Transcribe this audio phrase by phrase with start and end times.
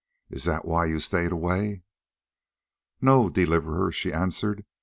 [0.31, 1.83] Is that why you stayed away?"
[3.01, 4.65] "No, Deliverer," she answered.